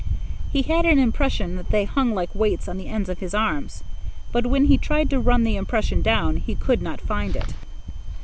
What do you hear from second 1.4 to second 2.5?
that they hung like